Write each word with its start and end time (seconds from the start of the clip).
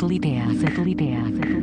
satelitea, 0.00 0.44
é 0.44 0.54
satelitea, 0.54 1.18
é 1.18 1.24
satelitea. 1.24 1.59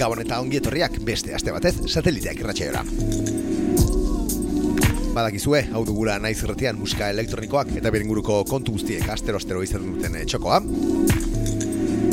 Gabon 0.00 0.22
eta 0.22 0.38
ongi 0.40 0.56
etorriak 0.56 0.94
beste 1.04 1.34
aste 1.36 1.52
batez 1.52 1.74
sateliteak 1.84 2.38
irratxaiora. 2.40 2.80
Badakizue, 5.12 5.58
hau 5.76 5.82
dugula 5.84 6.14
naiz 6.22 6.38
irratian 6.40 6.78
musika 6.80 7.10
elektronikoak 7.12 7.74
eta 7.76 7.92
berenguruko 7.92 8.38
kontu 8.48 8.78
guztiek 8.78 9.04
astero-astero 9.12 9.60
izan 9.66 9.84
duten 9.84 10.16
eh, 10.16 10.22
txokoa. 10.24 10.62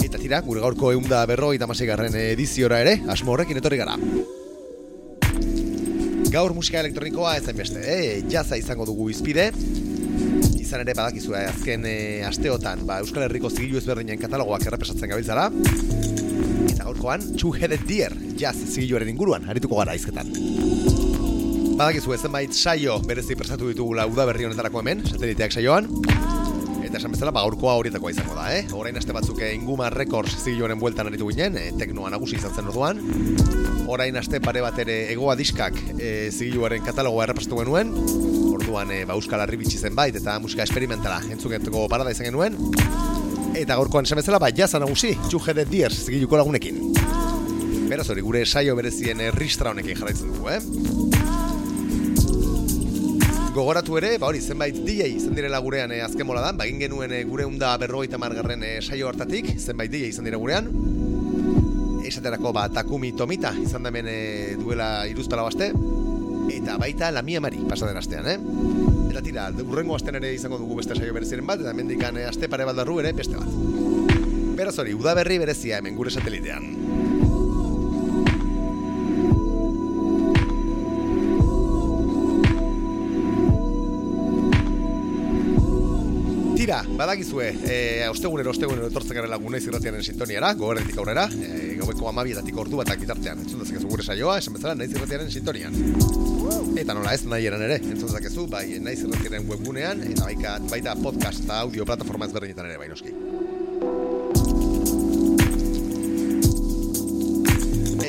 Eta 0.03 0.19
tira, 0.19 0.41
gure 0.43 0.65
gaurko 0.65 0.91
eunda 0.97 1.21
berro 1.29 1.53
eta 1.55 1.69
garren 1.87 2.17
ediziora 2.19 2.81
ere, 2.83 2.97
asmo 3.07 3.31
horrekin 3.31 3.61
etorri 3.61 3.79
gara. 3.79 3.95
Gaur 6.33 6.53
musika 6.57 6.81
elektronikoa 6.81 7.37
ezen 7.37 7.55
beste, 7.55 7.85
eh? 7.87 8.23
jaza 8.27 8.57
izango 8.59 8.83
dugu 8.83 9.09
izpide, 9.13 9.53
izan 10.59 10.83
ere 10.83 10.91
badakizue 10.91 11.45
azken 11.53 11.87
eh, 11.87 12.25
asteotan 12.27 12.83
ba, 12.85 12.99
Euskal 12.99 13.29
Herriko 13.29 13.49
zigilu 13.49 13.79
ezberdinen 13.79 14.19
katalogoak 14.19 14.67
errepresatzen 14.67 15.13
gabiltzara, 15.13 15.47
gaurkoan 17.07 17.37
Two 17.37 17.53
Headed 17.55 17.87
Deer 17.87 18.11
jazz 18.37 18.57
zigiluaren 18.67 19.09
inguruan 19.09 19.47
arituko 19.49 19.79
gara 19.79 19.95
izketan. 19.95 20.27
Badakizu 21.77 22.17
zenbait 22.17 22.51
saio 22.53 22.99
berezi 22.99 23.35
prestatu 23.35 23.69
ditugula 23.69 24.07
udaberri 24.07 24.45
honetarako 24.45 24.81
hemen, 24.81 25.05
sateliteak 25.05 25.53
saioan. 25.53 25.87
Eta 26.83 26.97
esan 26.97 27.11
bezala, 27.11 27.31
ba, 27.31 27.43
gaurkoa 27.43 27.75
horietakoa 27.79 28.11
izango 28.11 28.35
da, 28.35 28.47
eh? 28.55 28.65
Orain 28.73 28.95
aste 28.97 29.13
batzuk 29.13 29.41
eh, 29.43 29.53
Inguma 29.55 29.89
Records 29.91 30.37
zigiluaren 30.39 30.79
bueltan 30.79 31.07
aritu 31.07 31.27
ginen, 31.29 31.57
eh, 31.59 31.71
teknoa 31.77 32.09
nagusi 32.11 32.39
izan 32.39 32.55
zen 32.55 32.71
orduan. 32.71 33.01
Orain 33.91 34.15
aste 34.19 34.39
pare 34.43 34.63
bat 34.63 34.79
ere 34.83 34.97
egoa 35.13 35.35
diskak 35.39 35.77
eh, 35.99 36.29
zigiluaren 36.31 36.83
katalogoa 36.87 37.27
errepastatu 37.27 37.61
genuen. 37.61 37.93
Orduan, 38.55 38.91
eh, 38.95 39.03
ba, 39.05 39.19
Euskal 39.19 39.43
Herri 39.45 39.59
bitxi 39.63 39.79
zenbait 39.83 40.15
eta 40.15 40.39
musika 40.43 40.67
esperimentala 40.67 41.21
entzuketuko 41.31 41.87
parada 41.91 42.15
izan 42.15 42.31
genuen. 42.31 42.59
Eta 43.57 43.73
gaurkoan 43.73 44.05
esan 44.05 44.19
bezala, 44.19 44.37
ba, 44.37 44.51
jaza 44.53 44.77
nagusi, 44.77 45.15
Txuje 45.31 45.53
de 45.57 45.63
Diers 45.65 45.95
zigiluko 46.05 46.37
lagunekin. 46.37 46.75
Beraz 47.89 48.05
hori, 48.13 48.21
gure 48.21 48.43
saio 48.45 48.75
berezien 48.77 49.23
erristra 49.23 49.71
honekin 49.73 49.97
jarraitzen 49.97 50.29
dugu, 50.29 50.51
eh? 50.53 50.59
Gogoratu 53.55 53.97
ere, 53.97 54.11
ba 54.21 54.29
hori, 54.29 54.43
zenbait 54.45 54.77
DJ 54.77 55.07
izan 55.15 55.33
direla 55.33 55.57
gurean 55.65 55.89
eh, 55.95 56.03
azken 56.05 56.29
moladan, 56.29 56.59
ba 56.59 56.67
egin 56.69 56.83
genuen 56.85 57.15
eh, 57.17 57.23
gure 57.25 57.47
unda 57.49 57.71
berrogeita 57.81 58.19
margarren 58.21 58.61
eh, 58.61 58.75
saio 58.83 59.09
hartatik, 59.09 59.49
zenbait 59.57 59.89
DJ 59.89 60.11
izan 60.13 60.29
dira 60.29 60.37
gurean. 60.37 60.69
Esaterako, 62.05 62.53
ba, 62.53 62.67
Takumi 62.69 63.15
Tomita 63.17 63.55
izan 63.57 63.81
da 63.87 63.89
hemen 63.89 64.11
eh, 64.11 64.53
duela 64.61 64.91
iruzpala 65.09 65.47
baste, 65.49 65.71
eta 66.53 66.77
baita 66.77 67.09
Lamia 67.15 67.41
Mari 67.41 67.65
pasaden 67.65 67.97
astean, 67.97 68.29
eh? 68.35 68.96
Eta 69.07 69.21
tira, 69.23 69.47
urrengo 69.63 69.95
astean 69.95 70.19
ere 70.19 70.33
izango 70.35 70.59
dugu 70.61 70.79
beste 70.81 70.95
saio 70.97 71.15
bereziren 71.15 71.47
bat, 71.47 71.63
eta 71.63 71.73
mendikan 71.77 72.17
eh, 72.17 72.27
aste 72.29 72.49
pare 72.51 72.67
baldarru 72.67 72.99
ere 73.03 73.13
beste 73.17 73.39
bat. 73.39 73.49
Beraz 74.57 74.77
hori, 74.81 74.95
udaberri 74.97 75.37
berezia 75.43 75.81
hemen 75.81 75.95
gure 75.95 76.11
satelitean. 76.11 76.86
Tira, 86.67 86.83
badakizue, 86.83 87.45
e, 87.63 87.75
ostegunero, 88.11 88.51
ostegunero 88.51 88.89
etortzen 88.89 89.15
garen 89.15 89.31
lagunez 89.31 89.61
irratianen 89.69 90.03
sintoniara, 90.03 90.49
gobernetik 90.59 90.97
aurrera, 90.99 91.23
e, 91.31 91.77
gaueko 91.79 92.09
amabietatik 92.09 92.57
ordu 92.59 92.81
batak 92.81 92.99
bitartean, 93.05 93.39
entzun 93.45 93.61
dezakezu 93.63 93.87
gure 93.87 94.03
saioa, 94.03 94.33
esan 94.41 94.57
bezala, 94.57 94.73
naiz 94.75 94.89
irratiaren 94.91 95.31
sintonian. 95.31 95.77
Eta 96.75 96.91
nola 96.97 97.13
ez 97.15 97.21
nahi 97.23 97.47
eran 97.47 97.63
ere, 97.63 97.77
entzun 97.79 98.09
dezakezu, 98.09 98.49
bai, 98.51 98.65
naiz 98.83 98.97
irratiaren 98.99 99.47
webgunean, 99.47 100.03
eta 100.09 100.27
baita, 100.27 100.57
baita 100.67 100.97
podcast 100.99 101.45
eta 101.45 101.61
audio 101.61 101.87
plataforma 101.87 102.27
ezberdinetan 102.27 102.67
ere, 102.67 102.81
bai 102.83 102.91
noski. 102.91 103.15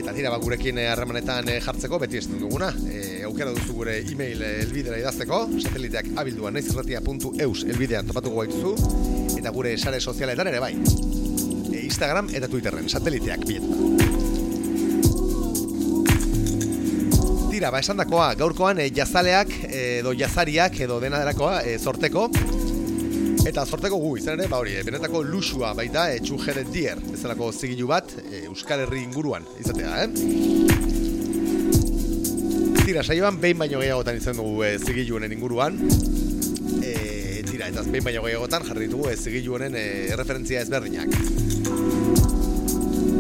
Eta 0.01 0.19
tira, 0.19 0.35
ba, 0.35 0.43
gurekin 0.43 0.83
eh, 0.83 0.91
harremanetan 0.97 1.55
jartzeko, 1.63 2.03
beti 2.03 2.25
ez 2.25 2.27
duguna, 2.35 2.75
e, 2.91 3.08
aukera 3.39 3.55
duzu 3.55 3.75
gure 3.77 3.93
e-mail 4.11 4.41
elbidera 4.43 4.97
idazteko, 4.99 5.37
sateliteak 5.61 6.09
abildua 6.19 6.51
naizirratia.eus 6.51 7.61
elbidean 7.71 8.09
topatuko 8.09 8.41
gaituzu, 8.43 8.73
eta 9.39 9.53
gure 9.55 9.77
sare 9.79 10.01
sozialetan 10.01 10.51
ere 10.51 10.59
bai. 10.59 10.73
E, 10.75 11.85
Instagram 11.85 12.33
eta 12.35 12.49
Twitterren, 12.51 12.91
sateliteak 12.91 13.47
biletuta. 13.47 13.79
Tira, 17.53 17.71
ba, 17.71 17.79
esan 17.79 18.03
dakoa, 18.03 18.33
gaurkoan 18.43 18.83
e, 18.83 18.89
jazaleak 18.91 19.55
edo 19.71 20.17
jazariak 20.19 20.83
edo 20.89 20.99
dena 21.05 21.23
delakoa 21.23 21.63
e, 21.63 21.79
sorteko, 21.79 22.27
Eta 23.49 23.63
sorteko 23.65 23.97
gu, 24.03 24.17
izan 24.19 24.35
ere, 24.35 24.49
ba 24.51 24.59
hori, 24.61 24.75
e, 24.77 24.83
benetako 24.85 25.23
lusua 25.25 25.71
baita, 25.79 26.11
e, 26.13 26.19
txujere 26.27 26.67
dier, 26.69 26.99
bezalako 27.07 27.53
zigilu 27.55 27.87
bat, 27.89 28.11
e, 28.27 28.43
Euskal 28.51 28.83
Herri 28.83 29.07
inguruan, 29.07 29.47
izatea, 29.63 30.03
eh? 30.05 30.98
Tira, 32.89 33.03
saioan 33.05 33.37
behin 33.37 33.59
baino 33.61 33.83
gehiagotan 33.83 34.17
izan 34.17 34.39
dugu 34.41 34.63
e, 34.65 34.69
zigiluenen 34.81 35.35
inguruan, 35.35 35.75
e, 36.81 37.43
tira, 37.45 37.67
eta 37.69 37.83
behin 37.85 38.07
baino 38.07 38.23
gehiagotan 38.25 38.65
jarri 38.65 38.87
ditugu 38.87 39.11
e, 39.11 39.17
zigilu 39.21 39.59
honen 39.59 39.77
e, 39.77 39.83
referentzia 40.17 40.63
ezberdinak. 40.65 41.13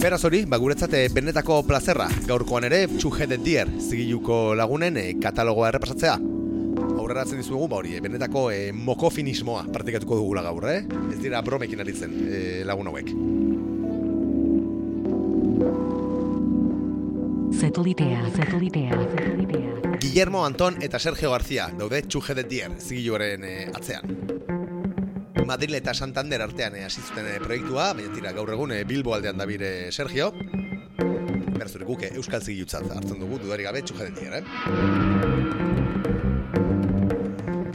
Beraz 0.01 0.23
hori, 0.25 0.47
ba, 0.49 0.57
guretzat 0.57 0.97
e, 0.97 1.03
benetako 1.13 1.61
plazerra, 1.69 2.09
gaurkoan 2.25 2.65
ere, 2.71 2.87
txujere 2.95 3.37
dier, 3.45 3.69
zigiluko 3.77 4.57
lagunen 4.57 4.97
e, 5.03 5.07
katalogoa 5.21 5.69
errepasatzea 5.75 6.17
aurreratzen 6.89 7.45
dizugu, 7.45 7.69
ba 7.69 7.83
hori, 7.83 7.93
benetako 8.09 8.49
e, 8.49 8.71
mokofinismoa 8.73 9.67
praktikatuko 9.75 10.23
dugula 10.23 10.49
gaur, 10.49 10.65
eh? 10.73 10.81
Ez 11.13 11.21
dira 11.21 11.45
bromekin 11.45 11.85
aritzen 11.85 12.17
e, 12.25 12.45
lagun 12.65 12.89
hauek. 12.89 13.13
Satellidea, 17.59 18.31
Satellidea, 18.37 18.93
Satellidea. 18.93 19.99
Guillermo 19.99 20.47
Anton 20.47 20.77
eta 20.81 21.01
Sergio 21.01 21.33
García 21.33 21.73
daude 21.75 22.03
txuje 22.07 22.37
de 22.39 22.45
dier 22.47 22.77
zigiluaren 22.79 23.43
e, 23.43 23.67
atzean. 23.75 24.07
Madrid 25.45 25.75
eta 25.75 25.91
Santander 25.91 26.39
artean 26.45 26.77
e, 26.79 26.85
asizuten 26.87 27.27
e, 27.27 27.41
proiektua, 27.43 27.89
baina 27.99 28.15
tira 28.15 28.31
gaur 28.37 28.55
egun 28.55 28.77
e, 28.77 28.85
Bilbo 28.87 29.17
aldean 29.17 29.43
dabire 29.43 29.91
Sergio. 29.91 30.31
Beraz 31.59 31.73
zure 31.73 31.89
guke 31.89 32.13
Euskal 32.15 32.47
Zigilutzat 32.47 32.87
hartzen 32.95 33.19
dugu 33.19 33.43
dudari 33.43 33.67
gabe 33.67 33.83
txuje 33.83 34.07
de 34.07 34.15
dier, 34.21 34.39
eh? 34.39 34.45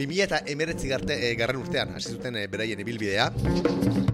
2000 0.00 0.24
eta 0.24 0.40
emeretzi 0.48 0.88
garte, 0.88 1.20
e, 1.28 1.34
garren 1.36 1.60
urtean, 1.60 1.92
hasi 1.98 2.16
zuten 2.16 2.40
e, 2.40 2.48
beraien 2.48 2.80
ibilbidea. 2.80 4.13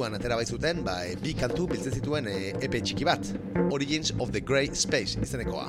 Orduan, 0.00 0.16
atera 0.16 0.36
baitzuten, 0.38 0.78
ba, 0.80 0.94
e, 1.04 1.12
bi 1.20 1.34
kantu 1.36 1.66
biltzen 1.68 1.92
zituen 1.92 2.24
e, 2.30 2.54
epe 2.64 2.78
txiki 2.80 3.04
bat. 3.04 3.26
Origins 3.68 4.14
of 4.16 4.30
the 4.32 4.40
Grey 4.40 4.70
Space 4.72 5.20
izenekoa. 5.20 5.66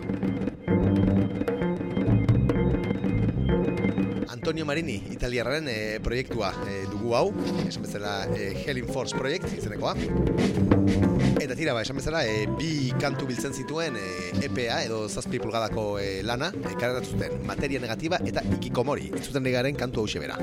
Antonio 4.31 4.63
Marini, 4.69 5.01
italiarren 5.11 5.67
e, 5.67 5.75
proiektua 5.99 6.53
e, 6.63 6.77
dugu 6.87 7.11
hau, 7.17 7.25
esan 7.65 7.83
bezala 7.83 8.13
e, 8.31 8.53
Helen 8.63 8.87
Force 8.87 9.19
Project 9.19 9.51
izenekoa. 9.57 9.97
Eta 9.99 11.51
tira, 11.51 11.75
ba, 11.75 11.83
esan 11.83 11.99
bezala, 11.99 12.23
e, 12.23 12.47
bi 12.55 12.95
kantu 13.03 13.27
biltzen 13.33 13.51
zituen 13.51 13.99
e, 13.99 14.07
EPA 14.47 14.79
edo 14.85 15.09
zazpi 15.09 15.43
pulgadako 15.43 15.97
e, 15.99 16.21
lana, 16.23 16.53
e, 16.55 16.77
zuten 17.03 17.41
materia 17.51 17.83
negatiba 17.83 18.23
eta 18.23 18.47
ikikomori, 18.61 19.11
zuten 19.25 19.43
negaren 19.43 19.75
kantu 19.75 20.07
hau 20.07 20.23
bera. 20.23 20.39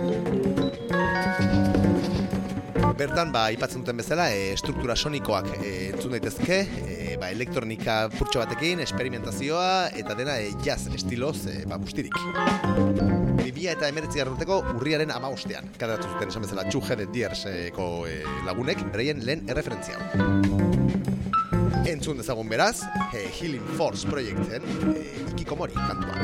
Bertan, 2.98 3.30
ba, 3.30 3.44
ipatzen 3.54 3.84
duten 3.84 4.00
bezala, 4.00 4.24
e, 4.34 4.56
struktura 4.58 4.96
sonikoak 4.98 5.52
e, 5.60 5.68
entzun 5.92 6.16
daitezke, 6.16 6.56
e, 6.82 6.96
ba, 7.20 7.28
elektronika 7.30 8.08
purtso 8.10 8.40
batekin, 8.42 8.82
esperimentazioa, 8.82 9.94
eta 10.00 10.16
dena 10.18 10.34
e, 10.42 10.48
jazz 10.66 10.88
estiloz 10.90 11.46
e, 11.46 11.60
ba, 11.70 11.78
bustirik. 11.78 12.18
2000 13.38 13.70
eta 13.76 13.92
emeretzi 13.92 14.24
urteko 14.24 14.58
urriaren 14.74 15.14
ama 15.14 15.30
ostean. 15.30 15.70
Kaderatu 15.78 16.10
zuten 16.10 16.34
esan 16.34 16.42
bezala 16.48 16.66
Two 16.72 16.82
Headed 16.88 17.14
Deerseko 17.14 17.88
e, 18.10 18.18
lagunek, 18.48 18.82
bereien 18.90 19.22
lehen 19.22 19.46
erreferentzia. 19.46 20.02
Entzun 21.86 22.18
dezagun 22.18 22.50
beraz, 22.50 22.82
e, 23.14 23.28
Healing 23.30 23.76
Force 23.78 24.10
Projecten 24.10 24.66
e, 24.96 25.06
ikikomori 25.36 25.78
kantua. 25.78 26.18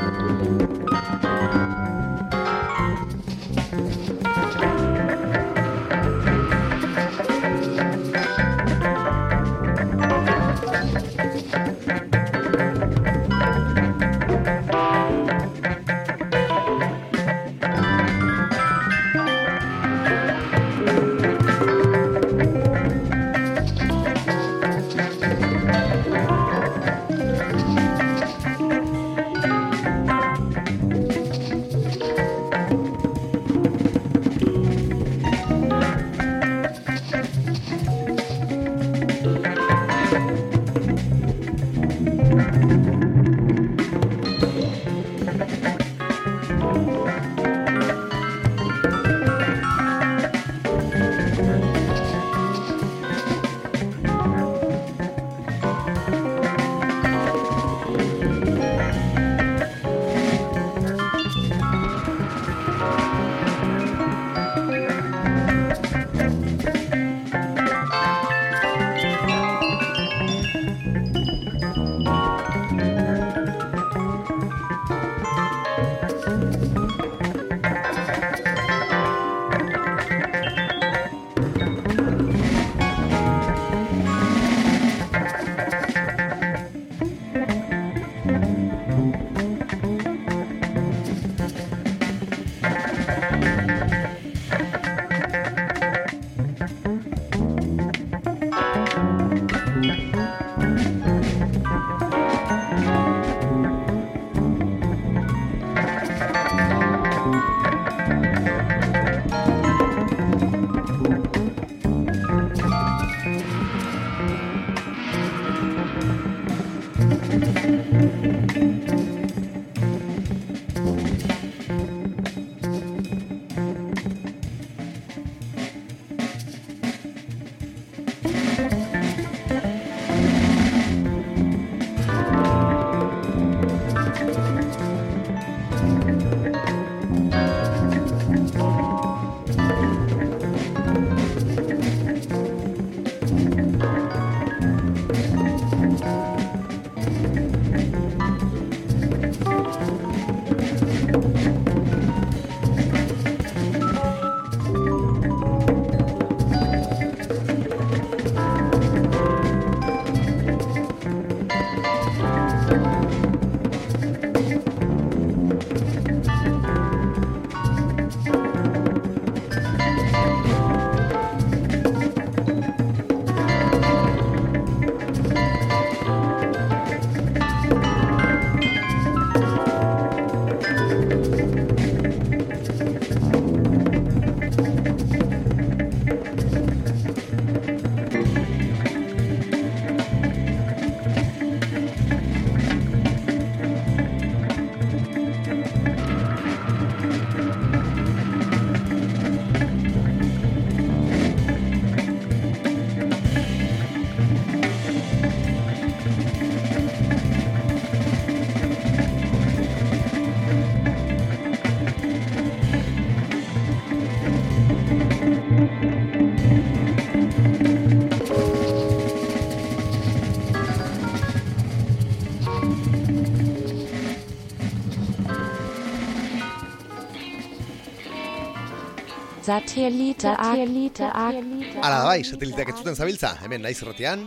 Satellite, 229.54 230.23
Satellite, 230.23 231.04
Hala 231.04 231.99
da 232.00 232.06
bai, 232.08 232.25
sateliteak 232.26 232.73
ez 232.73 232.80
zuten 232.80 232.96
zabiltza, 232.99 233.37
hemen 233.46 233.62
naiz 233.62 233.76
erratian, 233.84 234.25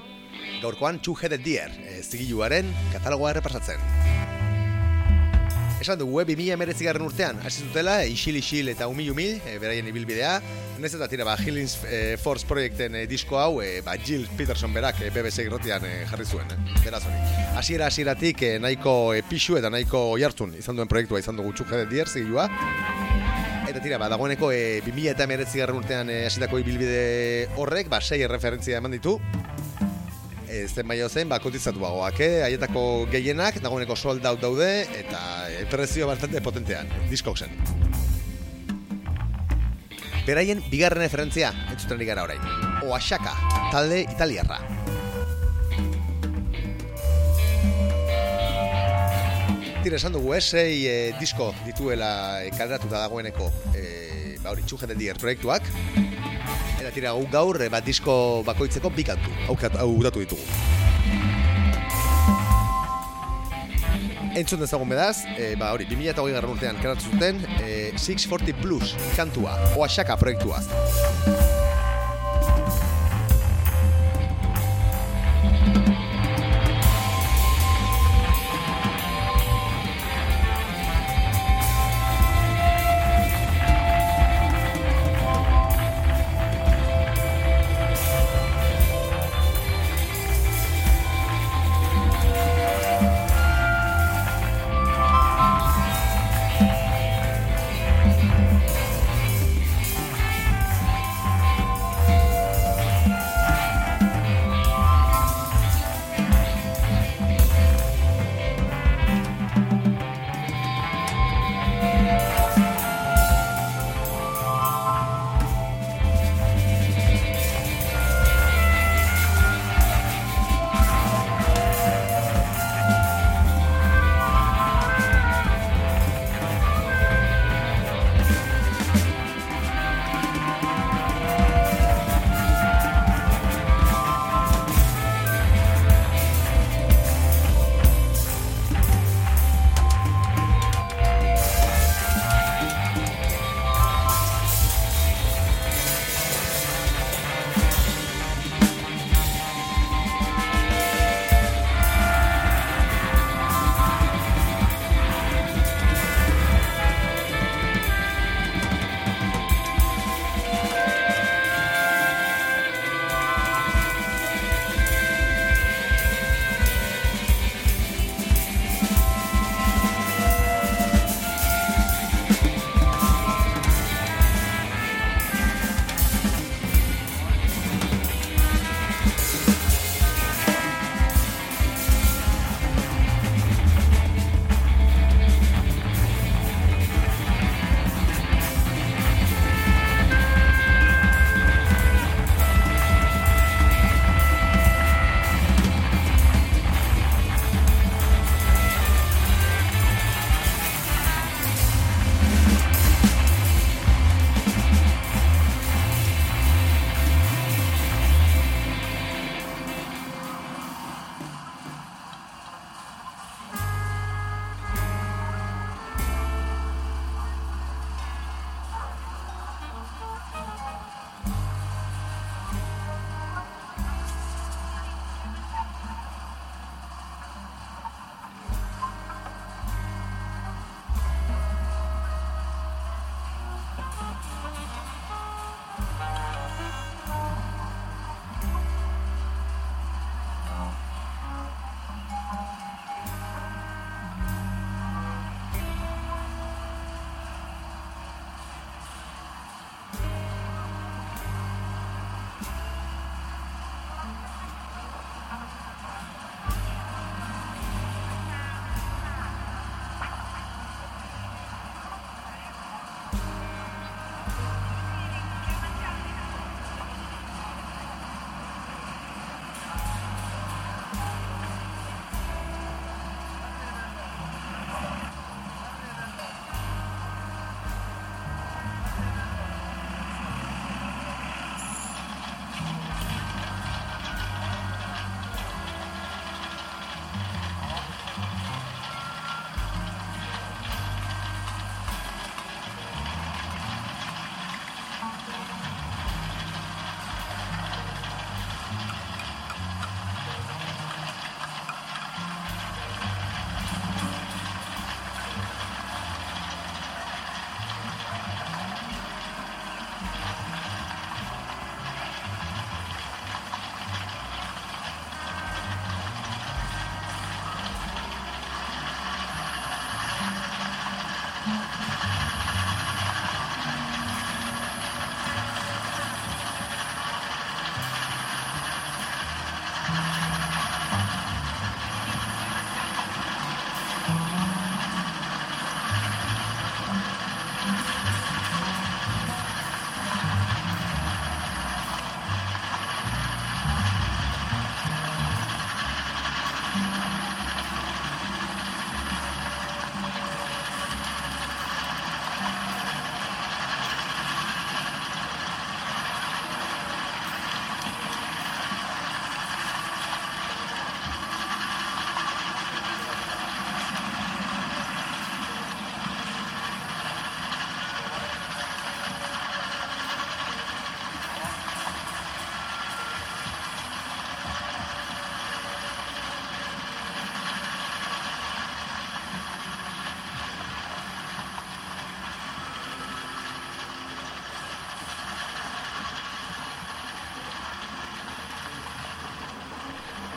gaurkoan 0.62 1.02
Two 1.04 1.18
Headed 1.20 1.44
Deer, 1.44 1.74
e, 1.84 1.98
zigiluaren 2.00 2.70
katalogoa 2.94 3.34
errepasatzen. 3.34 3.84
Esan 5.84 6.00
dugu, 6.00 6.22
e, 6.22 6.26
2000 6.30 6.56
emeretzigarren 6.56 7.04
urtean, 7.04 7.42
hasi 7.44 7.66
zutela, 7.66 7.98
isil-isil 8.08 8.72
eta 8.72 8.88
umil-umil, 8.88 9.42
e, 9.44 9.58
beraien 9.60 9.92
ibilbidea, 9.92 10.38
Nez 10.78 10.94
eta 10.94 11.10
tira, 11.10 11.26
ba, 11.26 11.34
Healing 11.42 11.68
e, 11.90 12.00
Force 12.22 12.48
proiekten 12.48 12.96
e, 12.96 13.04
disko 13.10 13.36
hau, 13.42 13.60
e, 13.66 13.82
ba, 13.84 13.98
Jill 14.00 14.30
Peterson 14.38 14.72
berak 14.72 15.02
e, 15.02 15.10
BBC 15.12 15.50
irratian 15.50 15.84
e, 15.90 15.94
jarri 16.08 16.30
zuen, 16.30 16.56
e, 16.56 16.80
beraz 16.86 17.04
hori. 17.04 17.20
Hasiera 17.58 17.92
hasieratik 17.92 18.46
e, 18.48 18.56
nahiko 18.64 18.96
e, 19.18 19.26
pixu 19.28 19.60
eta 19.60 19.74
nahiko 19.74 20.08
jartzun 20.22 20.56
izan 20.62 20.80
duen 20.80 20.88
proiektua 20.88 21.20
izan 21.20 21.36
dugu 21.36 21.52
Two 21.58 21.68
Headed 21.68 21.92
Deer, 21.92 22.08
zigilua. 22.08 22.48
Tira, 23.88 23.96
ba, 23.98 24.10
dagoeneko 24.12 24.50
e, 24.52 24.82
2000 24.84 25.14
eta 25.14 25.24
emeretzi 25.24 25.62
garren 25.62 25.78
urtean 25.80 26.10
e, 26.12 26.18
hasitako 26.28 26.58
ibilbide 26.60 27.48
horrek, 27.56 27.88
ba, 27.88 28.02
sei 28.04 28.20
referentzia 28.28 28.82
eman 28.82 28.92
ditu. 28.92 29.14
E, 30.44 30.66
zen 30.68 30.90
bai 30.92 30.98
zen, 31.08 31.30
ba, 31.32 31.38
kotizatuagoak, 31.40 32.20
eh? 32.20 32.42
Haietako 32.44 32.82
gehienak, 33.14 33.62
dagoeneko 33.64 33.96
sold 33.96 34.28
out 34.28 34.42
daude, 34.44 34.68
eta 35.00 35.22
e, 35.48 35.64
prezio 35.72 36.10
bastante 36.12 36.42
potentean, 36.44 36.92
diskok 37.08 37.40
zen. 37.40 37.56
Beraien 40.28 40.60
bigarren 40.68 41.06
referentzia, 41.06 41.54
entzuten 41.72 42.04
gara 42.04 42.28
orain. 42.28 42.44
Oaxaka, 42.84 43.38
talde 43.72 44.04
italiarra. 44.04 44.60
Beti 49.88 49.96
esan 50.02 50.12
dugu, 50.14 50.34
eh, 50.36 50.42
sei 50.42 50.86
eh, 50.88 51.14
disko 51.20 51.54
dituela 51.66 52.44
eh, 52.44 52.52
kaleratuta 52.52 53.00
dagoeneko 53.06 53.48
eh, 53.76 54.36
ba 54.44 54.52
hori, 54.52 54.64
txuge 54.68 54.88
den 54.90 55.00
dier 55.00 55.16
proiektuak. 55.20 55.64
Eta 56.78 56.92
tira 56.94 57.14
gu 57.16 57.28
gaur, 57.32 57.60
eh, 57.64 57.70
bat 57.72 57.86
disko 57.88 58.44
bakoitzeko 58.48 58.92
bi 58.92 59.06
kantu, 59.08 59.32
aukat- 59.48 59.78
hau 59.80 59.92
datu 60.04 60.20
ditugu. 60.20 60.44
Entzun 64.38 64.60
dezagun 64.62 64.90
bedaz, 64.92 65.24
eh, 65.38 65.56
ba 65.58 65.72
hori, 65.74 65.88
2008 65.90 66.34
garran 66.36 66.52
urtean 66.54 66.78
karatu 66.84 67.08
zuten, 67.10 67.40
eh, 67.64 67.94
640 67.98 68.54
Blues 68.62 68.94
kantua, 69.16 69.56
Oaxaca 69.76 70.18
proiektuaz. 70.18 70.68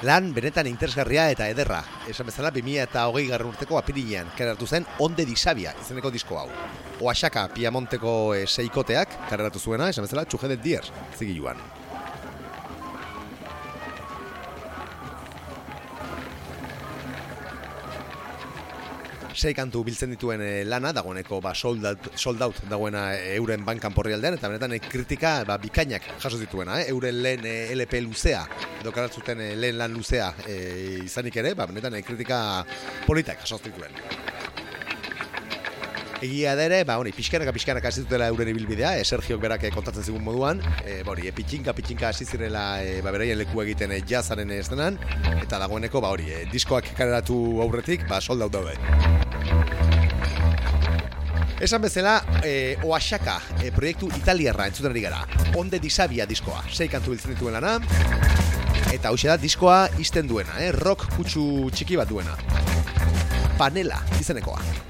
Lan 0.01 0.31
benetan 0.33 0.65
interesgarria 0.65 1.27
eta 1.29 1.51
ederra. 1.53 1.83
Esan 2.09 2.31
bezala 2.31 2.49
2000 2.55 2.87
eta 2.87 3.03
hogei 3.11 3.27
garren 3.29 3.51
urteko 3.51 3.77
apirilean 3.77 4.31
kareratu 4.37 4.67
zen 4.67 4.87
Onde 5.05 5.27
Disabia 5.29 5.75
izeneko 5.83 6.13
disko 6.15 6.39
hau. 6.41 6.47
Oaxaka 7.05 7.47
Piamonteko 7.53 8.15
e, 8.33 8.47
seikoteak 8.49 9.19
kareratu 9.29 9.61
zuena, 9.61 9.91
esan 9.93 10.09
bezala 10.09 10.25
Txujedet 10.25 10.65
Dier 10.65 10.89
zigiluan. 11.19 11.61
Sei 19.41 19.55
kantu 19.57 19.81
biltzen 19.87 20.13
dituen 20.13 20.43
eh, 20.45 20.65
lana, 20.69 20.93
dagoeneko 20.93 21.39
ba, 21.41 21.55
sold, 21.57 21.87
out, 21.89 22.11
sold 22.21 22.43
out 22.45 22.61
dagoena 22.69 23.07
eh, 23.17 23.37
euren 23.39 23.65
bankan 23.65 23.95
porri 23.97 24.13
aldean, 24.13 24.37
eta 24.37 24.51
benetan 24.53 24.77
eh, 24.77 24.83
kritika 24.85 25.39
ba, 25.49 25.57
bikainak 25.63 26.11
jaso 26.21 26.37
zituena, 26.37 26.81
eh? 26.83 26.91
euren 26.93 27.23
lehen 27.25 27.47
LP 27.79 28.03
luzea, 28.05 28.45
edo 28.83 28.93
karatzuten 28.93 29.41
lehen 29.61 29.81
lan 29.81 29.97
luzea 29.97 30.33
izanik 31.07 31.41
ere, 31.41 31.55
ba, 31.57 31.69
benetan 31.71 31.97
kritika 32.05 32.41
politak 33.07 33.41
jaso 33.47 33.61
zituen. 33.65 33.97
Egia 36.21 36.53
da 36.53 36.67
ere, 36.69 36.83
ba, 36.85 36.99
hori, 37.01 37.15
pixkanaka 37.17 37.55
pixkanaka 37.57 37.89
hasi 37.89 38.03
dutela 38.05 38.27
euren 38.29 38.51
ibilbidea, 38.53 38.91
e, 39.01 39.07
Sergiok 39.09 39.41
berak 39.41 39.65
kontatzen 39.73 40.05
zigun 40.05 40.21
moduan, 40.27 40.61
e, 40.85 40.99
hori, 41.09 41.31
e, 41.31 41.33
pitxinka 41.33 41.73
pitxinka 41.79 42.11
hasi 42.11 42.29
zirela 42.29 42.67
e, 42.85 43.01
ba, 43.01 43.15
beraien 43.17 43.41
leku 43.41 43.65
egiten 43.65 43.97
e, 43.97 44.03
jazaren 44.05 44.53
estenan, 44.59 45.01
eta 45.39 45.63
dagoeneko, 45.65 46.05
ba, 46.05 46.13
hori, 46.13 46.29
e, 46.29 46.45
diskoak 46.53 46.93
kareratu 46.93 47.41
aurretik, 47.65 48.05
ba, 48.11 48.21
soldau 48.21 48.53
daude. 48.53 48.77
Esan 51.61 51.83
bezala, 51.85 52.23
e, 52.41 52.79
Oaxaka 52.89 53.37
e, 53.61 53.69
proiektu 53.77 54.09
italiarra 54.17 54.65
entzuten 54.71 54.95
ari 54.95 55.03
gara. 55.05 55.21
Onde 55.61 55.79
disabia 55.79 56.25
diskoa, 56.27 56.63
sei 56.73 56.89
kantu 56.89 57.13
biltzen 57.13 57.35
dituen 57.35 57.59
lana. 57.59 57.77
Eta 58.91 59.13
hau 59.13 59.19
da 59.21 59.37
diskoa 59.37 59.83
izten 60.01 60.27
duena, 60.27 60.57
eh? 60.59 60.73
rock 60.73 61.11
kutsu 61.19 61.69
txiki 61.71 62.01
bat 62.01 62.09
duena. 62.09 62.39
Panela, 63.61 64.01
izenekoa. 64.19 64.90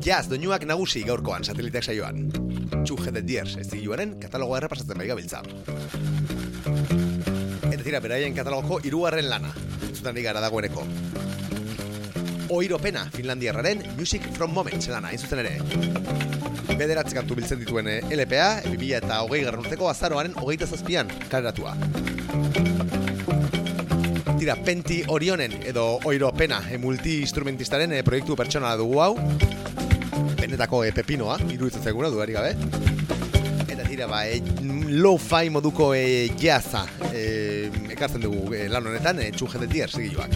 Jazz 0.00 0.30
doinuak 0.30 0.62
nagusi 0.64 1.02
gaurkoan 1.02 1.42
sateliteak 1.42 1.84
saioan. 1.90 2.28
Txuje 2.86 3.10
de 3.16 3.22
Diers 3.26 3.56
ez 3.58 3.66
zigiluaren 3.66 4.14
katalogoa 4.22 4.60
errepasatzen 4.60 5.00
bai 5.00 5.08
gabiltza. 5.10 5.42
Eta 7.70 7.82
tira, 7.82 8.00
beraien 8.00 8.36
katalogoko 8.36 8.78
hirugarren 8.86 9.28
lana. 9.30 9.50
Zutan 9.90 10.14
gara 10.22 10.40
dagoeneko. 10.44 10.86
Oiropena 12.50 13.04
Finlandiarraren 13.14 13.82
Music 13.98 14.22
from 14.38 14.54
Moments 14.54 14.88
lana, 14.88 15.10
hain 15.10 15.18
zuzen 15.18 15.42
ere. 15.42 15.58
Bederatzi 16.78 17.18
kantu 17.18 17.36
biltzen 17.42 17.58
dituen 17.60 17.90
LPA, 18.06 18.62
2000 18.70 19.02
eta 19.02 19.20
hogei 19.26 19.42
garran 19.44 19.66
urteko 19.66 19.90
azaroaren 19.90 20.38
hogeita 20.38 20.70
zazpian 20.70 21.10
kaleratua. 21.28 21.74
Tira, 24.40 24.56
Penti 24.56 25.02
Orionen 25.08 25.52
edo 25.68 25.98
Oiropena 26.08 26.62
e, 26.72 26.78
multi-instrumentistaren 26.80 27.92
eh, 27.92 27.98
proiektu 28.00 28.32
pertsonala 28.40 28.78
dugu 28.80 29.02
hau. 29.04 29.10
Benetako 30.40 30.80
e, 30.86 30.94
pepinoa, 30.96 31.34
iruditzen 31.52 31.84
zeguna 31.84 32.08
dudarik 32.08 32.38
gabe. 32.38 32.54
Eta 33.66 33.84
tira, 33.84 34.08
ba, 34.08 34.22
e, 34.24 34.40
lo-fi 34.96 35.52
moduko 35.52 35.90
e, 35.92 36.30
jazza 36.40 36.86
e, 37.12 37.68
ekartzen 37.92 38.24
dugu 38.24 38.56
e, 38.56 38.62
lan 38.72 38.88
honetan, 38.88 39.20
e, 39.20 39.28
txuje 39.36 39.60
de 39.60 39.68
tier 39.74 39.92
segiluak. 39.92 40.32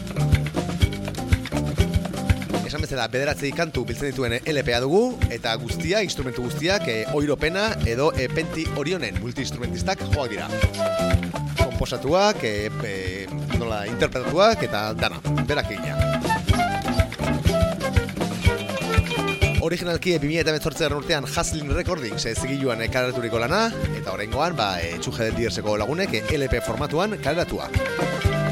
Esan 2.61 2.85
bezala, 2.85 3.09
bederatzi 3.09 3.55
kantu 3.57 3.87
biltzen 3.89 4.13
dituen 4.13 4.37
LPA 4.37 4.83
dugu, 4.85 5.15
eta 5.33 5.57
guztia, 5.57 6.05
instrumentu 6.05 6.45
guztiak, 6.45 6.93
e, 6.93 7.01
oiropena 7.17 7.71
edo 7.89 8.13
e, 8.13 8.29
penti 8.29 8.69
orionen 8.77 9.17
multi-instrumentistak 9.25 10.05
joak 10.13 10.37
dira. 10.37 10.53
Komposatuak, 11.75 12.39
e, 12.45 12.71
e, 12.87 13.27
nola, 13.59 13.81
interpretatuak 13.91 14.61
eta 14.63 14.93
dana, 14.95 15.19
berak 15.43 15.73
egina. 15.75 15.97
Originalki 19.67 20.15
2018 20.23 20.95
urtean 20.95 21.27
Haslin 21.27 21.73
Recordings 21.75 22.29
ez 22.31 22.37
zigiluan 22.39 22.79
kaleraturiko 22.95 23.43
lana, 23.43 23.65
eta 23.91 24.15
horrengoan, 24.15 24.55
ba, 24.55 24.69
e, 24.79 24.95
txuje 25.03 25.33
den 25.33 25.41
dierseko 25.41 25.75
lagunek 25.81 26.15
e, 26.15 26.23
LP 26.39 26.63
formatuan 26.63 27.19
kaleratua. 27.19 27.67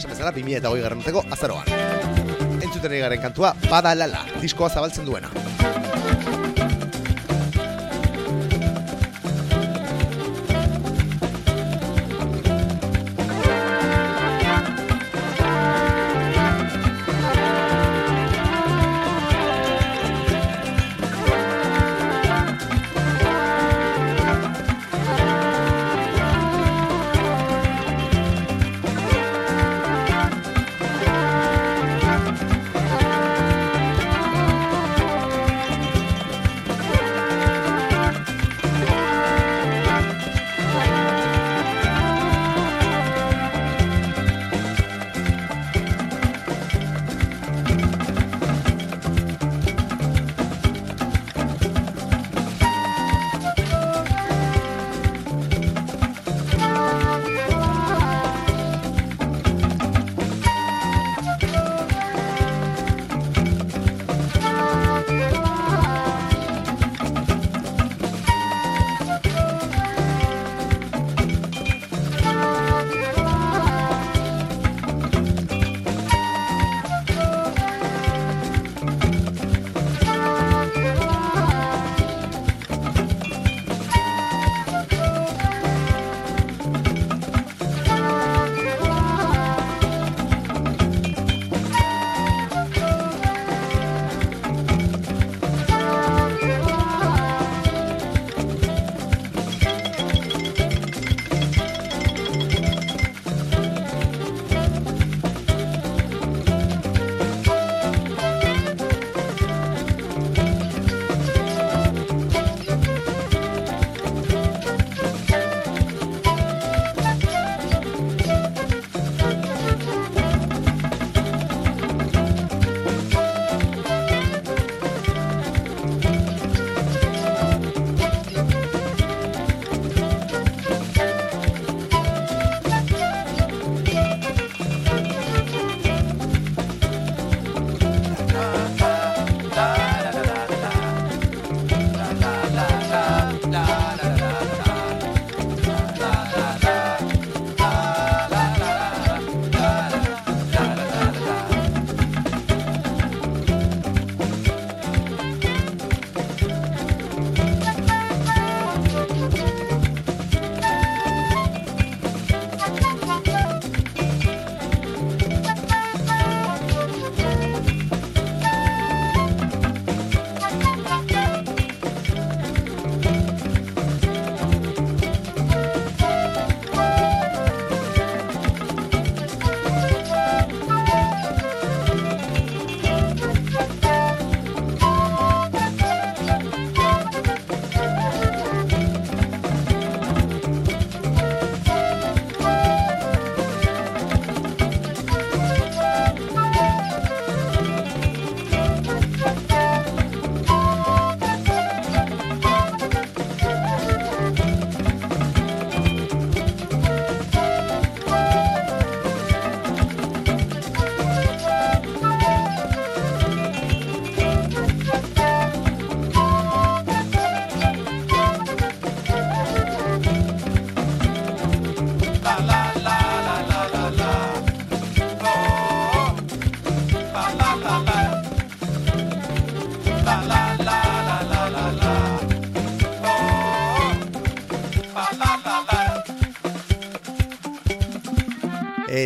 Esan 0.01 0.11
bezala, 0.11 0.35
2008 0.35 0.83
garran 0.83 1.07
urteko 1.07 1.23
azaroan. 1.31 1.71
Entzuten 2.59 2.99
egaren 2.99 3.23
kantua, 3.23 3.55
Bada 3.71 3.95
Lala, 3.95 4.27
diskoa 4.43 4.73
zabaltzen 4.73 5.07
duena. 5.07 5.31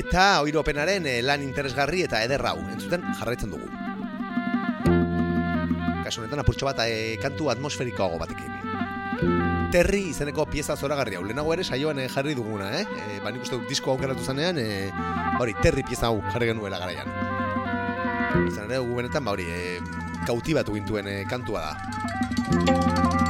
Eta 0.06 0.38
oiropenaren 0.46 1.06
eh, 1.10 1.18
lan 1.18 1.42
interesgarri 1.42 2.04
eta 2.06 2.20
ederrau, 2.22 2.60
entzuten 2.70 3.02
jarraitzen 3.18 3.50
dugu. 3.50 3.66
Kasu 6.06 6.22
honetan 6.22 6.44
apurtxo 6.44 6.68
bat 6.68 6.84
eh, 6.84 7.16
kantu 7.18 7.50
atmosferikoago 7.50 8.20
batekin. 8.22 8.54
Terri 9.74 10.04
izeneko 10.12 10.46
pieza 10.46 10.76
zoragarri 10.78 11.18
hau, 11.18 11.24
lehenago 11.26 11.50
ere 11.56 11.66
saioan 11.66 11.98
eh, 11.98 12.06
jarri 12.12 12.36
duguna, 12.38 12.70
eh? 12.78 12.86
E, 12.86 13.18
ba, 13.24 13.34
nik 13.34 13.42
uste 13.48 13.58
dut 13.58 13.66
disko 13.66 13.96
aukeratu 13.96 14.22
zanean, 14.22 14.62
e, 14.62 14.92
hori, 15.42 15.58
terri 15.58 15.82
pieza 15.82 16.06
hau 16.12 16.22
jarri 16.30 16.52
genuela 16.52 16.78
garaian. 16.78 17.10
Izan 18.46 18.70
ere, 18.70 18.78
gu 18.78 19.02
benetan, 19.02 19.26
ba, 19.26 19.34
hori, 19.34 19.50
e, 19.50 19.80
kautibatu 20.28 20.78
gintuen 20.78 21.10
e, 21.10 21.22
kantua 21.26 21.66
da. 21.66 23.25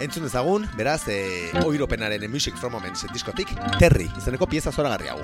Entzun 0.00 0.24
dezagun, 0.24 0.66
beraz, 0.76 1.02
e, 1.08 1.52
oiropenaren 1.64 2.24
Music 2.30 2.56
from 2.56 2.72
Moments 2.72 3.04
diskotik, 3.12 3.52
Terri, 3.78 4.08
izeneko 4.16 4.48
pieza 4.48 4.72
zoragarri 4.72 5.12
hau. 5.12 5.20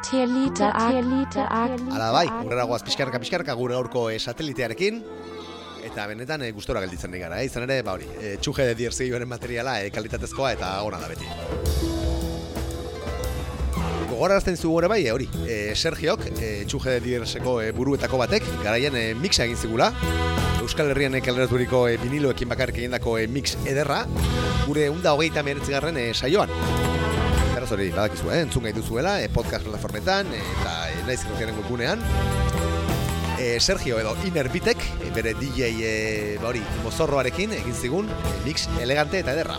Satellite, 0.00 0.58
Satellite, 0.58 1.40
Hala 1.90 2.10
bai, 2.12 2.26
gurera 2.44 2.64
goaz 2.70 2.84
pixkarka 2.86 3.18
pixkarka 3.18 3.54
gure 3.58 3.74
gaurko 3.74 4.04
eh, 4.10 4.18
satelitearekin 4.22 5.00
eta 5.88 6.06
benetan 6.06 6.44
e, 6.46 6.52
gustora 6.54 6.80
gelditzen 6.84 7.10
nahi 7.10 7.22
gara, 7.24 7.40
eh? 7.42 7.48
izan 7.48 7.64
ere, 7.66 7.80
ba 7.82 7.96
hori, 7.96 8.06
e, 8.20 8.36
txuge 8.38 8.68
de 8.68 8.76
dierzioaren 8.78 9.28
materiala 9.28 9.80
e, 9.82 9.90
kalitatezkoa 9.90 10.52
eta 10.54 10.70
ona 10.86 11.00
da 11.02 11.10
beti. 11.10 11.26
Gogorarazten 14.12 14.56
zu 14.56 14.70
gore 14.70 14.90
bai, 14.90 15.00
e, 15.06 15.12
hori, 15.12 15.26
e, 15.48 15.58
Sergiok, 15.74 16.28
e, 16.36 16.52
txuge 16.70 16.98
de 16.98 17.04
dierzeko 17.08 17.58
e, 17.64 17.72
buruetako 17.74 18.22
batek, 18.22 18.46
garaien 18.62 18.94
e, 18.94 19.06
mixa 19.18 19.48
egin 19.48 19.58
zigula, 19.58 19.90
Euskal 20.62 20.92
Herrian 20.94 21.18
e, 21.18 21.24
kaleraturiko 21.26 21.88
e, 21.88 21.98
viniloekin 22.04 22.54
bakarrik 22.54 22.84
egindako 22.84 23.18
e, 23.18 23.26
mix 23.26 23.56
ederra, 23.66 24.04
gure 24.68 24.90
unda 24.94 25.16
hogeita 25.16 25.42
meretzigarren 25.46 25.98
e, 25.98 26.12
saioan. 26.14 26.54
Beraz 27.68 27.80
hori, 27.82 27.90
badakizu, 27.92 28.30
eh? 28.32 28.36
entzun 28.46 28.64
gai 28.64 28.70
duzuela, 28.72 29.18
e, 29.20 29.28
podcast 29.28 29.66
plataformetan, 29.66 30.30
e, 30.32 30.38
eta 30.40 30.70
e, 30.88 31.02
naiz 31.04 31.18
irratiaren 31.20 31.58
webgunean. 31.58 32.00
E, 33.36 33.58
Sergio 33.60 33.98
edo 34.00 34.14
Inerbitek, 34.24 34.80
bere 35.12 35.34
DJ 35.36 35.66
e, 35.84 35.90
ba 36.40 36.48
hori, 36.48 36.62
mozorroarekin 36.80 37.52
egin 37.58 37.74
zigun, 37.76 38.08
e, 38.08 38.30
mix 38.46 38.64
elegante 38.80 39.20
eta 39.20 39.34
ederra. 39.36 39.58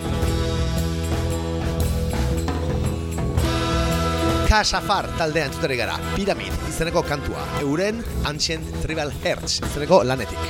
Kasafar 4.50 5.12
taldea 5.20 5.52
entzuteri 5.52 5.78
gara, 5.78 6.00
Pyramid 6.16 6.56
izeneko 6.72 7.04
kantua, 7.06 7.46
euren 7.62 8.02
Ancient 8.26 8.72
Tribal 8.82 9.14
Hertz 9.22 9.60
izeneko 9.70 10.02
lanetik. 10.02 10.50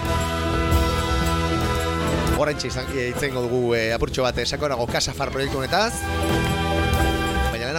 Horrentxe 2.39 2.71
izan, 2.71 2.87
itzengo 3.09 3.43
dugu 3.49 3.75
e, 3.75 3.89
apurtxo 3.91 4.23
bat 4.23 4.39
sakonago 4.47 4.87
Kasafar 4.87 5.35
proiektu 5.35 5.59
honetaz, 5.59 5.91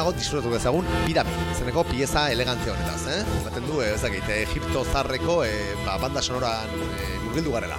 lehenago 0.00 0.16
disfrutatu 0.16 0.52
dezagun 0.54 0.86
Pyramid 1.04 1.50
izeneko 1.52 1.82
pieza 1.84 2.22
elegante 2.32 2.70
honetaz, 2.72 3.02
eh? 3.12 3.20
Baten 3.44 3.66
du, 3.68 3.82
eh, 3.82 3.92
ez 3.92 4.00
dakit, 4.00 4.24
Egipto 4.32 4.84
zarreko 4.84 5.42
e, 5.44 5.52
ba, 5.84 5.98
banda 6.00 6.22
sonoran 6.22 6.72
e, 6.72 7.18
murgildu 7.26 7.52
garela. 7.52 7.76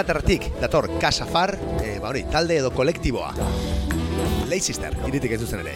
Ingalaterratik 0.00 0.46
dator 0.62 0.86
Kasafar, 0.96 1.58
e, 1.84 1.98
ba 2.00 2.08
hori, 2.08 2.22
talde 2.32 2.56
edo 2.56 2.70
kolektiboa. 2.72 3.34
Leicester, 4.48 4.94
iritik 5.04 5.34
ez 5.36 5.40
duzen 5.42 5.60
ere. 5.60 5.74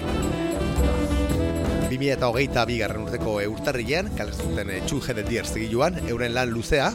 2008 1.90 2.64
bigarren 2.70 3.04
urteko 3.04 3.34
e, 3.42 3.50
urtarrilean, 3.52 4.08
kalezuten 4.16 4.72
e, 4.72 4.80
Two 4.88 5.04
Headed 5.04 5.28
Deer 5.28 5.44
zigiluan, 5.44 6.00
euren 6.08 6.32
lan 6.32 6.54
luzea, 6.56 6.88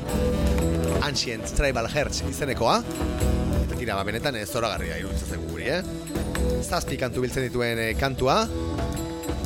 Ancient 1.06 1.54
Tribal 1.54 1.92
Hertz 1.94 2.24
izenekoa, 2.32 2.80
eta 3.62 3.78
tira, 3.78 3.94
ba, 3.94 4.08
benetan 4.10 4.42
ez 4.42 4.48
zoragarria 4.50 4.98
iruditzen 4.98 5.46
guri, 5.52 5.70
eh? 5.70 5.84
Zazpi 6.66 6.98
kantu 6.98 7.28
biltzen 7.28 7.46
dituen 7.46 7.84
e, 7.86 7.92
kantua, 8.00 8.40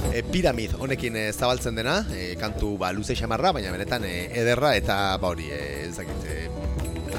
e, 0.07 0.23
piramid 0.23 0.79
honekin 0.79 1.19
e, 1.19 1.27
zabaltzen 1.35 1.75
dena, 1.83 1.99
e, 2.15 2.37
kantu 2.39 2.77
ba, 2.79 2.95
luze 2.95 3.19
xamarra, 3.19 3.51
baina 3.59 3.75
benetan 3.75 4.07
e, 4.07 4.29
ederra 4.39 4.71
eta 4.79 5.01
ba 5.19 5.35
hori, 5.35 5.51
e, 5.51 5.72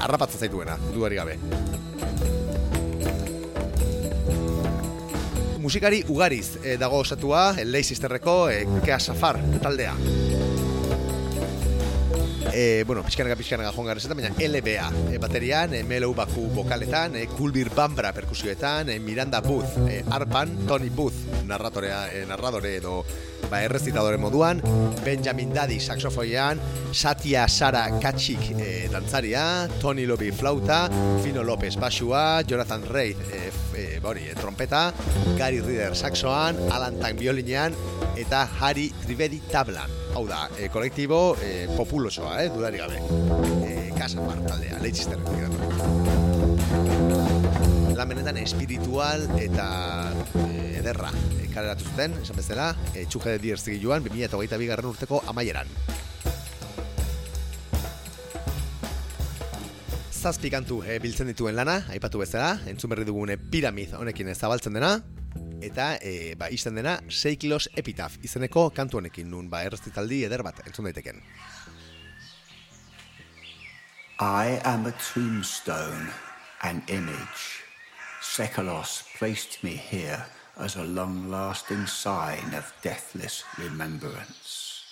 harrapatzen 0.05 0.45
zaituena, 0.45 0.77
dudarik 0.93 1.19
gabe. 1.19 1.37
Musikari 5.65 6.03
ugariz 6.13 6.59
e, 6.61 6.77
dago 6.77 6.99
osatua, 7.01 7.55
e, 7.57 7.65
Leicesterreko 7.65 8.35
e, 8.53 8.65
Kea 8.85 8.99
Safar 8.99 9.39
taldea. 9.63 9.95
E, 12.53 12.83
bueno, 12.87 13.01
pixkanaga 13.03 13.35
pixkanaga 13.35 13.73
joan 13.73 13.89
garrezetan, 13.89 14.21
baina 14.21 14.29
LBA 14.45 14.91
e, 15.11 15.17
baterian, 15.19 15.73
e, 15.73 15.81
Melo 15.83 16.13
Baku 16.13 16.45
vokaletan, 16.53 17.17
e, 17.17 17.25
Kulbir 17.33 17.73
Bambra 17.75 18.13
perkusioetan, 18.13 18.93
e, 18.93 18.99
Miranda 18.99 19.41
Booth 19.41 19.81
e, 19.89 20.03
arpan, 20.13 20.53
Tony 20.69 20.93
Booth 20.93 21.34
narratorea, 21.47 22.09
e, 22.13 22.25
narradore 22.25 22.75
edo 22.77 23.03
ba, 23.49 23.61
errezitadore 23.63 24.17
moduan, 24.17 24.61
Benjamin 25.05 25.53
Daddy 25.53 25.79
saxofoian, 25.79 26.59
Satia 26.91 27.47
Sara 27.47 27.85
Katxik 28.01 28.51
e, 28.57 28.87
dantzaria, 28.91 29.67
Tony 29.81 30.05
Lobby 30.05 30.31
flauta, 30.31 30.89
Fino 31.23 31.43
López 31.43 31.75
basua, 31.77 32.41
Jonathan 32.47 32.83
Reid 32.89 33.17
e, 33.31 33.47
f- 33.49 33.75
e, 33.77 33.99
ba 33.99 34.09
hori, 34.13 34.27
e, 34.29 34.35
trompeta, 34.35 34.91
Gary 35.37 35.61
Reader 35.61 35.95
saxoan, 35.95 36.57
Alan 36.71 36.99
Tang 36.99 37.17
violinean, 37.19 37.75
eta 38.15 38.47
Harry 38.59 38.89
Trivedi 39.03 39.41
tablan. 39.51 39.91
Hau 40.15 40.23
da, 40.27 40.45
e, 40.57 40.69
kolektibo 40.71 41.35
e, 41.43 41.67
populosoa, 41.75 42.37
eh, 42.45 42.49
dudari 42.49 42.79
gabe. 42.79 43.01
E, 43.67 43.91
Kasafar 43.95 44.39
taldea, 44.47 44.79
Leicester 44.81 45.19
Lan 47.95 48.09
benetan 48.11 48.37
espiritual 48.41 49.23
eta 49.39 49.67
e, 50.35 50.54
ederra 50.85 51.09
e, 51.41 51.47
kaleratu 51.49 51.87
zuten, 51.89 52.13
esan 52.21 52.37
bezala, 52.37 52.69
e, 52.93 53.07
txuge 53.09 53.39
de 53.41 53.55
zigiluan, 53.57 54.05
2008 54.05 54.67
garren 54.69 54.91
urteko 54.91 55.21
amaieran. 55.31 55.71
Zazpi 60.13 60.51
kantu 60.53 60.83
e, 60.85 60.99
biltzen 61.01 61.31
dituen 61.31 61.57
lana, 61.57 61.79
aipatu 61.93 62.21
bezala, 62.21 62.59
entzun 62.69 62.93
berri 62.93 63.05
dugune 63.07 63.37
piramid 63.37 63.97
honekin 63.97 64.29
zabaltzen 64.35 64.77
dena, 64.77 64.99
eta 65.65 65.95
e, 65.97 66.35
ba, 66.37 66.51
izten 66.53 66.77
dena 66.77 66.99
6 67.09 67.35
kilos 67.41 67.65
epitaf 67.73 68.19
izeneko 68.21 68.69
kantu 68.69 69.01
honekin 69.01 69.29
nun 69.31 69.49
ba, 69.49 69.63
errezitaldi 69.65 70.21
eder 70.29 70.45
bat 70.45 70.61
entzun 70.67 70.85
daiteken. 70.85 71.21
I 74.21 74.61
am 74.63 74.85
a 74.85 74.93
tombstone, 75.01 76.13
an 76.61 76.83
image. 76.87 77.65
Sekalos 78.21 79.03
placed 79.17 79.63
me 79.63 79.75
here 79.75 80.23
as 80.57 80.75
a 80.75 80.83
long 80.83 81.29
lasting 81.29 81.85
sign 81.85 82.53
of 82.53 82.73
deathless 82.81 83.43
remembrance. 83.57 84.83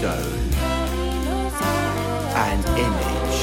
Tombstone, 0.00 0.54
an 2.34 2.58
image, 2.78 3.38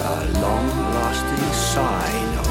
a 0.00 0.40
long-lasting 0.40 1.52
sign 1.52 2.41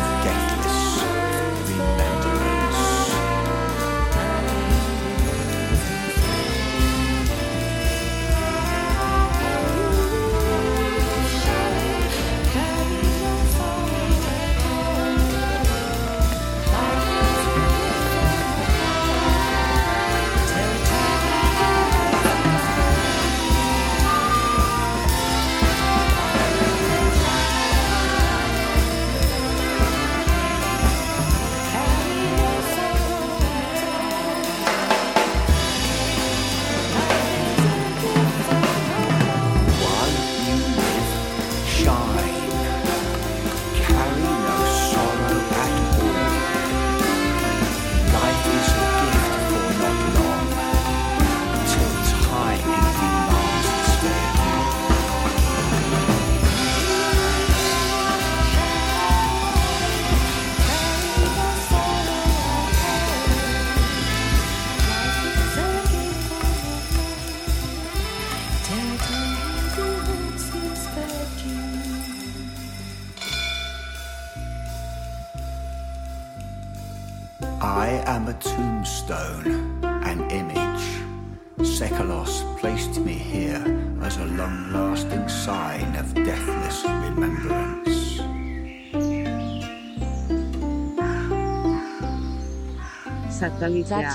Satelitea. 93.42 94.14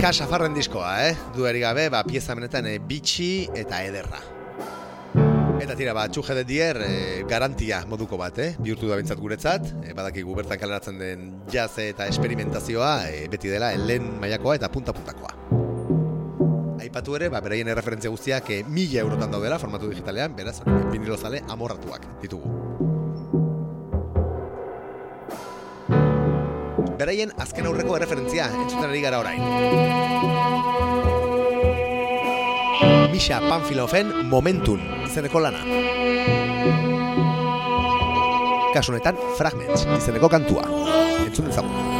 Kasafarren 0.00 0.54
diskoa, 0.56 0.92
eh? 1.08 1.14
Dueri 1.36 1.60
gabe, 1.60 1.88
ba, 1.92 2.00
pieza 2.06 2.36
benetan 2.38 2.66
e, 2.70 2.78
bitxi 2.80 3.48
eta 3.58 3.82
ederra. 3.84 4.20
Eta 5.58 5.74
tira, 5.76 5.92
ba, 5.92 6.06
txuje 6.08 6.36
de 6.38 6.44
dier, 6.48 6.80
e, 6.80 6.88
garantia 7.28 7.82
moduko 7.90 8.16
bat, 8.20 8.38
eh? 8.40 8.54
Bihurtu 8.62 8.88
da 8.88 8.96
bintzat 9.00 9.20
guretzat, 9.20 9.68
e, 9.82 9.92
badakigu 9.98 10.36
bertan 10.38 10.60
kaleratzen 10.62 11.02
den 11.02 11.28
jazz 11.52 11.74
eta 11.82 12.06
experimentazioa, 12.08 12.94
e, 13.10 13.26
beti 13.28 13.52
dela, 13.52 13.74
lehen 13.76 14.06
mailakoa 14.22 14.56
eta 14.56 14.72
punta-puntakoa. 14.72 15.34
Aipatu 16.86 17.18
ere, 17.18 17.28
ba, 17.28 17.42
beraien 17.44 17.68
erreferentzia 17.74 18.14
guztiak 18.14 18.48
e, 18.54 18.62
mila 18.64 19.02
eurotan 19.04 19.34
daudela 19.34 19.60
formatu 19.60 19.92
digitalean, 19.92 20.38
beraz, 20.38 20.62
vinilozale 20.94 21.44
amorratuak 21.52 22.06
ditugu. 22.22 22.67
Beraien 26.98 27.30
azken 27.38 27.66
aurreko 27.68 27.94
erreferentzia 27.94 28.48
entzuten 28.58 28.88
ari 28.88 29.02
gara 29.04 29.20
orain. 29.22 29.38
Misha 33.12 33.38
Panfilofen 33.44 34.10
Momentun 34.32 34.82
izeneko 35.06 35.44
lana. 35.44 35.62
Kasu 38.74 38.92
honetan 38.96 39.22
Fragments 39.38 39.86
izeneko 40.00 40.32
kantua. 40.34 40.66
Entzun 41.28 41.46
dezagun. 41.52 41.97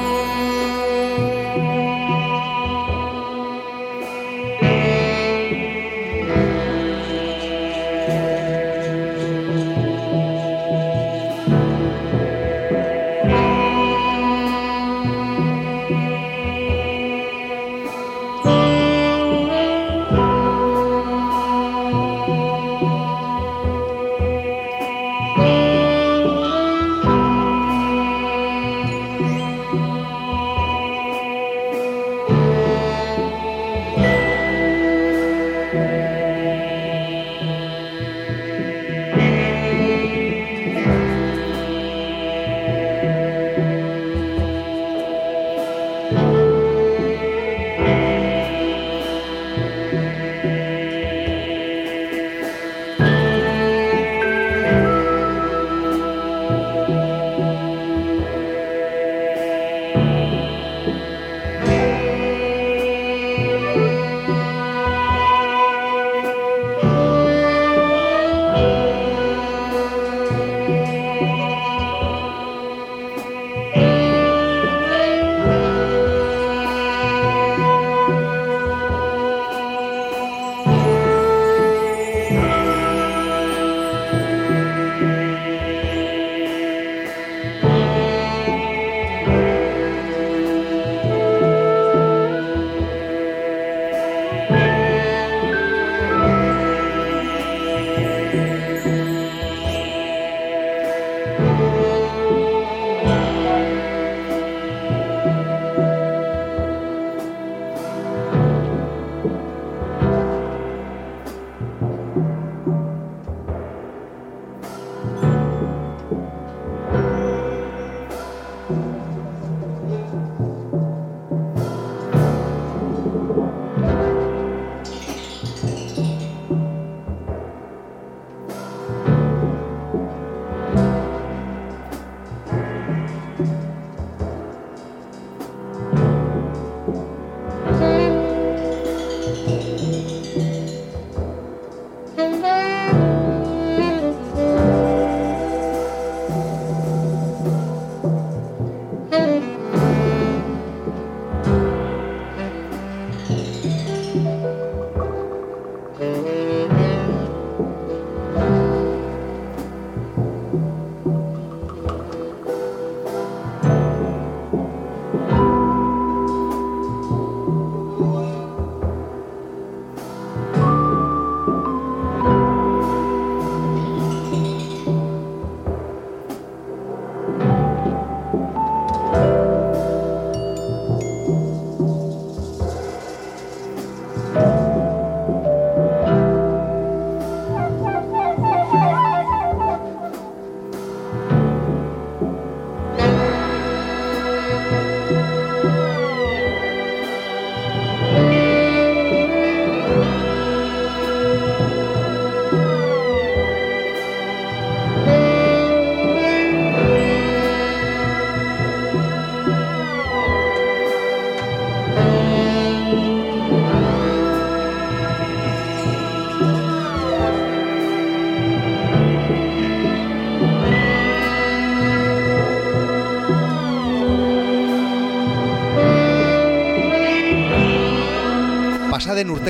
Pasaden 155.99 156.48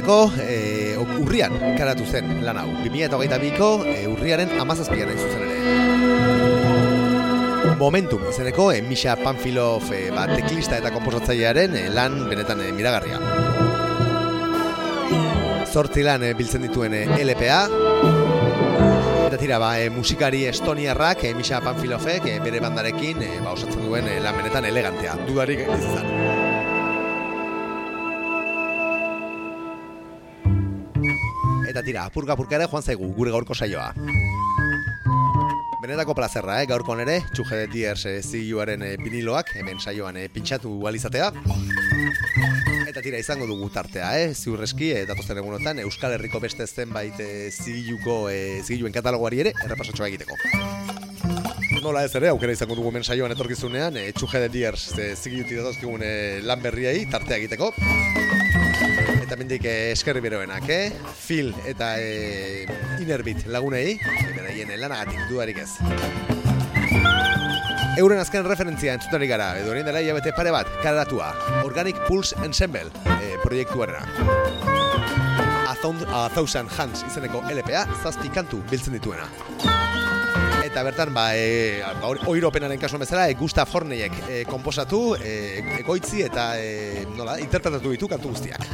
urteko 0.08 0.32
e, 0.40 0.96
urrian 1.20 1.52
karatu 1.76 2.04
zen 2.06 2.44
lan 2.44 2.56
hau. 2.56 2.68
2022ko 2.84 3.84
e, 3.84 4.06
urriaren 4.08 4.48
amazazpian 4.60 5.08
hain 5.08 5.18
zuzen 5.18 5.42
ere. 5.44 5.56
Momentum 7.78 8.24
izeneko 8.30 8.72
e, 8.72 8.80
Misha 8.82 9.16
Panfilov 9.20 9.92
e, 9.92 10.10
ba, 10.10 10.26
teklista 10.32 10.78
eta 10.80 10.90
komposatzailearen 10.94 11.76
e, 11.76 11.88
lan 11.92 12.28
benetan 12.30 12.60
e, 12.64 12.72
miragarria. 12.72 13.18
Zortzi 15.68 16.02
lan 16.02 16.22
e, 16.24 16.32
biltzen 16.34 16.62
dituen 16.64 16.94
e, 16.94 17.04
LPA, 17.24 17.62
Eta 19.28 19.36
tira, 19.36 19.58
ba, 19.60 19.76
e, 19.76 19.90
musikari 19.92 20.46
estoniarrak, 20.48 21.24
e, 21.28 21.34
Misha 21.36 21.60
Panfilovek, 21.60 22.24
e, 22.24 22.40
bere 22.40 22.64
bandarekin, 22.64 23.20
e, 23.20 23.40
ba, 23.44 23.52
osatzen 23.52 23.84
duen 23.84 24.08
e, 24.08 24.16
lan 24.24 24.40
benetan 24.40 24.64
elegantea. 24.64 25.20
Dudarik 25.28 25.68
izan. 25.68 26.37
Eta 31.68 31.82
tira, 31.84 32.06
apurka 32.08 32.32
apurka 32.32 32.56
ere 32.56 32.66
joan 32.72 32.82
zaigu 32.82 33.10
gure 33.12 33.30
gaurko 33.34 33.54
saioa. 33.54 33.90
Benetako 35.82 36.14
plazerra, 36.16 36.62
eh? 36.62 36.66
gaurko 36.66 36.96
nere, 36.96 37.18
txuge 37.36 37.58
de 37.60 37.66
Tears 37.72 38.06
eh, 38.08 38.22
zigiluaren 38.22 38.82
eh, 38.82 38.94
viniloak, 38.98 39.52
hemen 39.60 39.78
saioan 39.78 40.16
eh, 40.16 40.26
pintxatu 40.32 40.72
alizatea. 40.88 41.28
Eta 42.88 43.02
tira, 43.04 43.20
izango 43.20 43.46
dugu 43.46 43.68
tartea, 43.70 44.08
eh? 44.18 44.32
ziurreski, 44.34 44.90
eh, 44.96 45.04
datozen 45.08 45.42
egunotan, 45.44 45.84
Euskal 45.84 46.16
Herriko 46.16 46.40
beste 46.40 46.66
zenbait 46.66 47.20
eh, 47.20 47.50
zigiluko, 47.52 48.16
eh, 48.32 48.62
zigiluen 48.64 48.96
katalogoari 48.96 49.44
ere, 49.44 49.54
errepasotxoa 49.68 50.08
egiteko. 50.08 50.40
Nola 51.84 52.02
ez 52.04 52.14
ere, 52.18 52.32
aukera 52.32 52.56
izango 52.56 52.74
dugu 52.74 52.90
hemen 52.90 53.04
saioan 53.04 53.36
etorkizunean, 53.36 54.00
eh, 54.00 54.08
txuge 54.16 54.40
de 54.48 54.64
eh, 54.72 55.12
zigiluti 55.14 55.60
datozkigun 55.60 56.02
eh, 56.02 56.40
lan 56.42 56.64
berriai, 56.64 57.04
tartea 57.12 57.38
egiteko. 57.38 57.74
Eta 59.38 59.44
mendik 59.46 59.64
eh, 59.70 59.92
eskerri 59.94 60.18
beroenak, 60.18 60.64
eh? 60.66 60.90
Phil 61.14 61.52
eta 61.70 61.92
eh, 62.02 62.66
Inerbit 62.98 63.44
lagunei, 63.46 63.92
beraien 64.34 64.72
lanagatik 64.82 65.20
dudarik 65.30 65.60
ez. 65.62 65.76
Euren 68.02 68.18
azken 68.18 68.42
referentzia 68.50 68.96
entzutari 68.98 69.28
gara, 69.30 69.52
edo 69.60 69.70
horien 69.70 69.86
dela 69.86 70.02
hilabete 70.02 70.32
pare 70.34 70.50
bat, 70.50 70.66
kararatua, 70.82 71.28
Organic 71.62 72.00
Pulse 72.08 72.34
Ensemble 72.42 72.90
eh, 73.20 73.36
proiektuarena. 73.44 74.02
A, 75.70 75.76
Thou- 75.84 76.08
A 76.10 76.24
Thousand 76.34 76.74
Hands 76.74 77.04
izeneko 77.06 77.44
LPA, 77.46 77.84
zazpi 78.02 78.34
kantu 78.34 78.58
biltzen 78.72 78.98
dituena. 78.98 79.30
Eta 80.66 80.82
bertan, 80.82 81.14
ba, 81.14 81.28
e, 81.38 81.78
ba, 81.86 82.10
hori- 82.10 82.26
oiropenaren 82.26 82.82
kasuan 82.82 83.06
bezala, 83.06 83.28
e, 83.30 83.38
Gustav 83.38 83.70
Horneiek 83.70 84.18
e, 84.26 84.42
komposatu, 84.50 85.14
e, 85.22 85.62
egoitzi 85.78 86.26
eta, 86.26 86.50
e, 86.58 87.06
nola, 87.14 87.38
interpretatu 87.38 87.94
ditu 87.94 88.10
kantu 88.10 88.34
guztiak. 88.34 88.66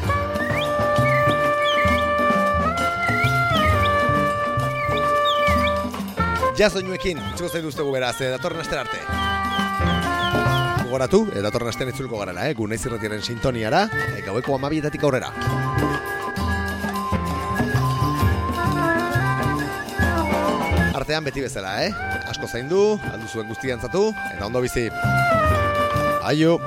Jazz 6.54 6.70
doinuekin, 6.76 7.18
utziko 7.32 7.48
zaitu 7.50 7.66
ustegu 7.72 7.90
beraz, 7.90 8.14
e, 8.22 8.28
datorren 8.30 8.60
astera 8.62 8.84
arte. 8.84 9.00
Gogoratu, 10.84 11.24
e, 11.34 11.40
datorren 11.42 11.72
astean 11.72 11.90
itzulko 11.90 12.20
garela, 12.20 12.44
eh? 12.46 12.54
gu 12.54 12.68
naiz 12.70 12.78
irratiaren 12.86 13.24
sintoniara, 13.26 13.88
e, 14.14 14.22
gaueko 14.22 14.54
amabietatik 14.54 15.02
aurrera. 15.02 15.32
Artean 20.94 21.26
beti 21.26 21.42
bezala, 21.42 21.74
eh? 21.88 21.90
Asko 22.30 22.46
zaindu, 22.46 22.84
aldu 23.10 23.32
zuen 23.32 23.50
guztian 23.50 23.82
zatu, 23.82 24.12
eta 24.36 24.46
ondo 24.46 24.62
bizi. 24.62 24.86
Aio! 26.22 26.60